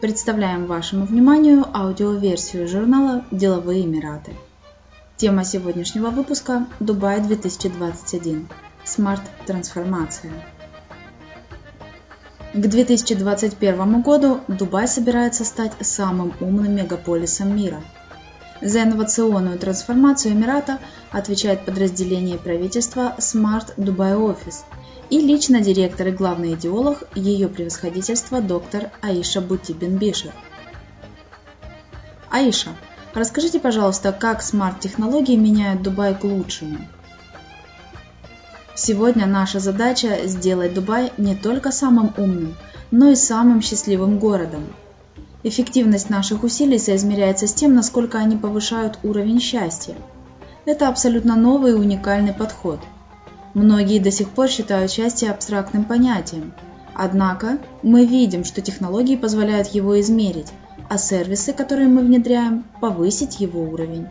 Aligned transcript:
Представляем 0.00 0.66
вашему 0.66 1.06
вниманию 1.06 1.64
аудиоверсию 1.74 2.68
журнала 2.68 3.24
«Деловые 3.30 3.86
Эмираты». 3.86 4.34
Тема 5.16 5.42
сегодняшнего 5.42 6.10
выпуска– 6.10 6.66
Дубай 6.80 7.22
2021. 7.22 8.46
Смарт-трансформация. 8.84 10.32
К 12.52 12.60
2021 12.60 14.02
году 14.02 14.40
Дубай 14.48 14.86
собирается 14.86 15.46
стать 15.46 15.72
самым 15.80 16.34
умным 16.40 16.76
мегаполисом 16.76 17.56
мира. 17.56 17.82
За 18.60 18.82
инновационную 18.82 19.58
трансформацию 19.58 20.34
Эмирата 20.34 20.78
отвечает 21.10 21.64
подразделение 21.64 22.36
правительства 22.36 23.14
Smart 23.16 23.74
Dubai 23.78 24.12
Office– 24.12 24.64
и 25.10 25.20
лично 25.20 25.60
директор 25.60 26.08
и 26.08 26.10
главный 26.10 26.54
идеолог 26.54 27.04
ее 27.14 27.48
превосходительства 27.48 28.40
доктор 28.40 28.90
Аиша 29.00 29.40
Бутибин 29.40 29.98
Бишер. 29.98 30.32
Аиша, 32.30 32.70
расскажите, 33.14 33.60
пожалуйста, 33.60 34.12
как 34.12 34.42
смарт-технологии 34.42 35.36
меняют 35.36 35.82
Дубай 35.82 36.14
к 36.14 36.24
лучшему? 36.24 36.78
Сегодня 38.74 39.26
наша 39.26 39.60
задача 39.60 40.26
сделать 40.26 40.74
Дубай 40.74 41.12
не 41.16 41.34
только 41.34 41.70
самым 41.70 42.12
умным, 42.16 42.56
но 42.90 43.10
и 43.10 43.14
самым 43.14 43.62
счастливым 43.62 44.18
городом. 44.18 44.66
Эффективность 45.44 46.10
наших 46.10 46.42
усилий 46.42 46.78
соизмеряется 46.78 47.46
с 47.46 47.54
тем, 47.54 47.74
насколько 47.74 48.18
они 48.18 48.36
повышают 48.36 48.98
уровень 49.04 49.40
счастья. 49.40 49.94
Это 50.64 50.88
абсолютно 50.88 51.36
новый 51.36 51.72
и 51.72 51.74
уникальный 51.74 52.34
подход– 52.34 52.80
Многие 53.56 54.00
до 54.00 54.10
сих 54.10 54.28
пор 54.28 54.48
считают 54.48 54.92
счастье 54.92 55.30
абстрактным 55.30 55.84
понятием. 55.84 56.52
Однако 56.92 57.56
мы 57.82 58.04
видим, 58.04 58.44
что 58.44 58.60
технологии 58.60 59.16
позволяют 59.16 59.68
его 59.68 59.98
измерить, 59.98 60.52
а 60.90 60.98
сервисы, 60.98 61.54
которые 61.54 61.88
мы 61.88 62.02
внедряем, 62.02 62.64
повысить 62.82 63.40
его 63.40 63.62
уровень. 63.62 64.08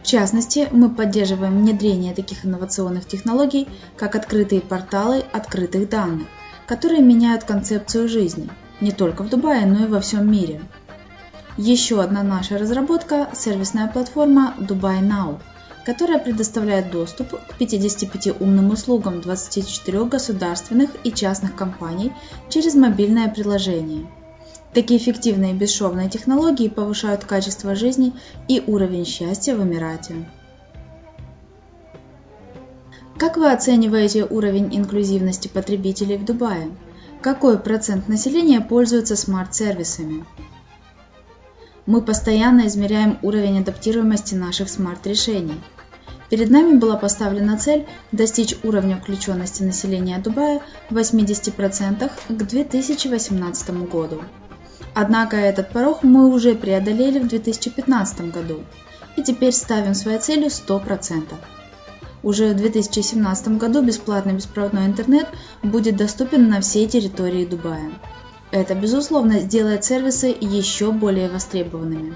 В 0.00 0.06
частности, 0.06 0.68
мы 0.70 0.90
поддерживаем 0.90 1.58
внедрение 1.58 2.14
таких 2.14 2.46
инновационных 2.46 3.04
технологий, 3.04 3.66
как 3.96 4.14
открытые 4.14 4.60
порталы 4.60 5.24
открытых 5.32 5.88
данных, 5.88 6.28
которые 6.64 7.02
меняют 7.02 7.42
концепцию 7.42 8.08
жизни 8.08 8.48
не 8.80 8.92
только 8.92 9.24
в 9.24 9.28
Дубае, 9.28 9.66
но 9.66 9.86
и 9.86 9.88
во 9.88 9.98
всем 9.98 10.30
мире. 10.30 10.60
Еще 11.56 12.00
одна 12.00 12.22
наша 12.22 12.58
разработка– 12.58 13.28
сервисная 13.34 13.88
платформа 13.88 14.54
Dubai 14.60 15.00
Now– 15.00 15.40
которая 15.84 16.18
предоставляет 16.18 16.90
доступ 16.90 17.30
к 17.30 17.54
55 17.58 18.40
умным 18.40 18.70
услугам 18.70 19.20
24 19.20 20.04
государственных 20.04 20.90
и 21.04 21.12
частных 21.12 21.56
компаний 21.56 22.12
через 22.48 22.74
мобильное 22.74 23.28
приложение. 23.28 24.06
Такие 24.72 24.98
эффективные 24.98 25.52
и 25.52 25.56
бесшовные 25.56 26.08
технологии 26.08 26.68
повышают 26.68 27.24
качество 27.24 27.74
жизни 27.74 28.14
и 28.48 28.62
уровень 28.66 29.04
счастья 29.04 29.54
в 29.54 29.62
Эмирате. 29.62 30.26
Как 33.18 33.36
вы 33.36 33.52
оцениваете 33.52 34.24
уровень 34.24 34.74
инклюзивности 34.74 35.48
потребителей 35.48 36.16
в 36.16 36.24
Дубае? 36.24 36.70
Какой 37.20 37.58
процент 37.58 38.08
населения 38.08 38.60
пользуется 38.60 39.14
смарт-сервисами? 39.14 40.24
Мы 41.84 42.00
постоянно 42.00 42.66
измеряем 42.68 43.18
уровень 43.22 43.58
адаптируемости 43.58 44.34
наших 44.34 44.68
смарт-решений. 44.68 45.60
Перед 46.30 46.48
нами 46.48 46.78
была 46.78 46.96
поставлена 46.96 47.58
цель 47.58 47.86
достичь 48.12 48.56
уровня 48.62 48.96
включенности 48.96 49.64
населения 49.64 50.18
Дубая 50.18 50.62
80% 50.90 52.10
к 52.28 52.32
2018 52.32 53.70
году. 53.90 54.22
Однако 54.94 55.36
этот 55.36 55.70
порог 55.70 56.02
мы 56.02 56.32
уже 56.32 56.54
преодолели 56.54 57.18
в 57.18 57.28
2015 57.28 58.30
году 58.30 58.60
и 59.16 59.22
теперь 59.22 59.52
ставим 59.52 59.94
своей 59.94 60.18
целью 60.20 60.46
100%. 60.46 61.24
Уже 62.22 62.50
в 62.50 62.56
2017 62.56 63.58
году 63.58 63.82
бесплатный 63.82 64.34
беспроводной 64.34 64.86
интернет 64.86 65.26
будет 65.62 65.96
доступен 65.96 66.48
на 66.48 66.60
всей 66.60 66.86
территории 66.86 67.44
Дубая. 67.44 67.90
Это, 68.52 68.74
безусловно, 68.74 69.40
сделает 69.40 69.82
сервисы 69.82 70.26
еще 70.38 70.92
более 70.92 71.30
востребованными. 71.30 72.14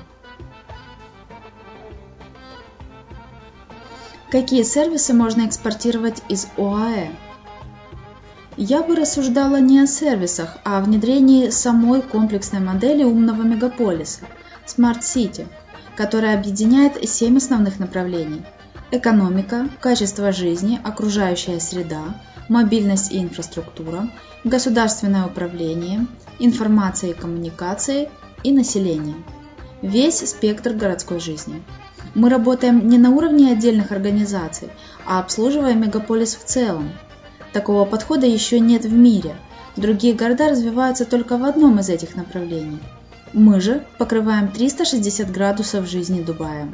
Какие 4.30 4.62
сервисы 4.62 5.14
можно 5.14 5.46
экспортировать 5.46 6.22
из 6.28 6.48
ОАЭ? 6.58 7.08
Я 8.58 8.82
бы 8.82 8.96
рассуждала 8.96 9.60
не 9.60 9.80
о 9.80 9.86
сервисах, 9.86 10.58
а 10.62 10.78
о 10.78 10.80
внедрении 10.82 11.48
самой 11.48 12.02
комплексной 12.02 12.60
модели 12.60 13.02
умного 13.02 13.42
мегаполиса– 13.42 14.26
Smart 14.66 15.00
City, 15.00 15.46
которая 15.96 16.38
объединяет 16.38 17.08
семь 17.08 17.38
основных 17.38 17.78
направлений– 17.78 18.42
экономика, 18.90 19.70
качество 19.80 20.32
жизни, 20.32 20.80
окружающая 20.84 21.60
среда, 21.60 22.20
мобильность 22.48 23.12
и 23.12 23.20
инфраструктура, 23.20 24.08
государственное 24.44 25.26
управление, 25.26 26.06
информация 26.38 27.10
и 27.10 27.14
коммуникации 27.14 28.08
и 28.42 28.52
население. 28.52 29.16
Весь 29.82 30.28
спектр 30.28 30.72
городской 30.72 31.20
жизни. 31.20 31.62
Мы 32.14 32.30
работаем 32.30 32.88
не 32.88 32.98
на 32.98 33.10
уровне 33.10 33.52
отдельных 33.52 33.92
организаций, 33.92 34.68
а 35.04 35.20
обслуживая 35.20 35.74
мегаполис 35.74 36.34
в 36.34 36.44
целом. 36.44 36.90
Такого 37.52 37.84
подхода 37.84 38.26
еще 38.26 38.58
нет 38.60 38.84
в 38.84 38.92
мире. 38.92 39.36
Другие 39.76 40.14
города 40.14 40.48
развиваются 40.48 41.04
только 41.04 41.36
в 41.36 41.44
одном 41.44 41.78
из 41.80 41.88
этих 41.88 42.16
направлений. 42.16 42.80
Мы 43.32 43.60
же 43.60 43.84
покрываем 43.98 44.48
360 44.48 45.30
градусов 45.30 45.86
жизни 45.86 46.22
Дубая. 46.22 46.68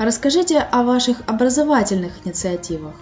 Расскажите 0.00 0.60
о 0.60 0.82
ваших 0.82 1.18
образовательных 1.26 2.12
инициативах. 2.24 2.94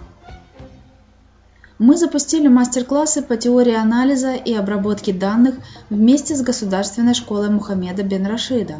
Мы 1.77 1.95
запустили 1.95 2.49
мастер-классы 2.49 3.21
по 3.21 3.37
теории 3.37 3.73
анализа 3.73 4.33
и 4.33 4.53
обработки 4.53 5.13
данных 5.13 5.55
вместе 5.89 6.35
с 6.35 6.41
Государственной 6.41 7.13
школой 7.13 7.51
Мухаммеда 7.51 8.03
бен 8.03 8.25
Рашида, 8.25 8.79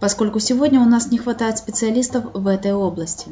поскольку 0.00 0.40
сегодня 0.40 0.80
у 0.80 0.84
нас 0.84 1.12
не 1.12 1.18
хватает 1.18 1.58
специалистов 1.58 2.24
в 2.34 2.48
этой 2.48 2.72
области, 2.72 3.30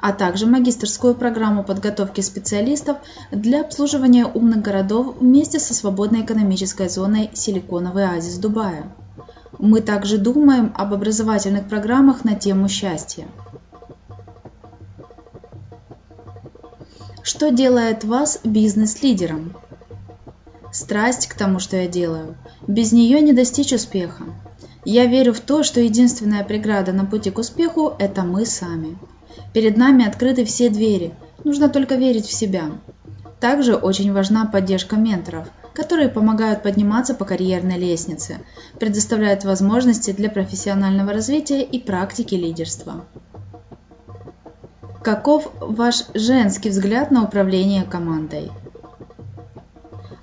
а 0.00 0.12
также 0.12 0.46
магистрскую 0.46 1.14
программу 1.14 1.62
подготовки 1.62 2.22
специалистов 2.22 2.96
для 3.30 3.60
обслуживания 3.60 4.26
умных 4.26 4.62
городов 4.62 5.18
вместе 5.20 5.60
со 5.60 5.74
свободной 5.74 6.22
экономической 6.22 6.88
зоной 6.88 7.30
Силиконовый 7.34 8.04
оазис 8.04 8.36
Дубая. 8.38 8.92
Мы 9.60 9.80
также 9.80 10.16
думаем 10.18 10.72
об 10.74 10.92
образовательных 10.94 11.68
программах 11.68 12.24
на 12.24 12.34
тему 12.34 12.68
счастья. 12.68 13.26
Что 17.22 17.50
делает 17.50 18.04
вас 18.04 18.40
бизнес-лидером? 18.44 19.54
Страсть 20.72 21.26
к 21.26 21.34
тому, 21.34 21.58
что 21.58 21.76
я 21.76 21.86
делаю. 21.86 22.36
Без 22.66 22.92
нее 22.92 23.20
не 23.20 23.32
достичь 23.32 23.72
успеха. 23.72 24.24
Я 24.84 25.04
верю 25.04 25.34
в 25.34 25.40
то, 25.40 25.62
что 25.62 25.80
единственная 25.80 26.44
преграда 26.44 26.92
на 26.92 27.04
пути 27.04 27.30
к 27.30 27.38
успеху– 27.38 27.92
это 27.98 28.22
мы 28.22 28.46
сами. 28.46 28.96
Перед 29.52 29.76
нами 29.76 30.06
открыты 30.06 30.44
все 30.44 30.70
двери, 30.70 31.12
нужно 31.44 31.68
только 31.68 31.96
верить 31.96 32.26
в 32.26 32.32
себя. 32.32 32.70
Также 33.38 33.74
очень 33.74 34.12
важна 34.12 34.46
поддержка 34.46 34.96
менторов, 34.96 35.48
которые 35.74 36.08
помогают 36.08 36.62
подниматься 36.62 37.14
по 37.14 37.26
карьерной 37.26 37.78
лестнице, 37.78 38.40
предоставляют 38.78 39.44
возможности 39.44 40.12
для 40.12 40.30
профессионального 40.30 41.12
развития 41.12 41.62
и 41.62 41.78
практики 41.78 42.34
лидерства. 42.34 43.04
Каков 45.02 45.50
ваш 45.60 46.04
женский 46.12 46.68
взгляд 46.68 47.10
на 47.10 47.24
управление 47.24 47.84
командой? 47.84 48.50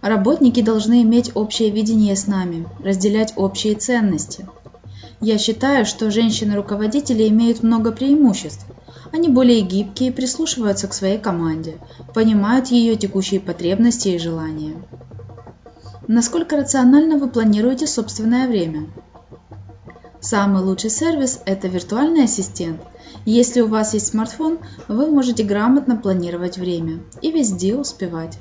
Работники 0.01 0.62
должны 0.62 1.01
иметь 1.01 1.31
общее 1.33 1.71
видение 1.71 2.15
с 2.15 2.27
нами, 2.27 2.68
разделять 2.83 3.33
общие 3.38 3.74
ценности. 3.74 4.47
Я 5.19 5.39
считаю, 5.39 5.83
что 5.83 6.12
женщины-руководители 6.12 7.27
имеют 7.27 7.63
много 7.63 7.91
преимуществ. 7.91 8.68
Они 9.12 9.29
более 9.29 9.62
гибкие, 9.62 10.12
прислушиваются 10.12 10.88
к 10.88 10.94
своей 10.94 11.18
команде, 11.18 11.77
понимают 12.13 12.68
ее 12.68 12.95
текущие 12.95 13.39
потребности 13.39 14.09
и 14.09 14.19
желания. 14.19 14.75
Насколько 16.07 16.56
рационально 16.56 17.18
вы 17.18 17.30
планируете 17.30 17.88
собственное 17.88 18.47
время? 18.47 18.88
Самый 20.19 20.62
лучший 20.62 20.91
сервис– 20.91 21.41
это 21.45 21.68
виртуальный 21.68 22.25
ассистент. 22.25 22.80
Если 23.25 23.62
у 23.62 23.68
вас 23.68 23.94
есть 23.94 24.07
смартфон, 24.07 24.59
вы 24.88 25.12
можете 25.12 25.44
грамотно 25.44 25.95
планировать 25.98 26.57
время 26.57 27.00
и 27.21 27.31
везде 27.31 27.75
успевать. 27.75 28.38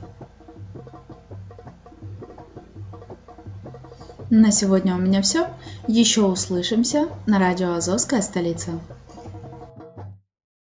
На 4.30 4.50
сегодня 4.50 4.94
у 4.94 4.98
меня 4.98 5.22
все. 5.22 5.48
Еще 5.86 6.22
услышимся 6.22 7.08
на 7.26 7.38
радио 7.38 7.74
Азовская 7.74 8.22
столица. 8.22 8.80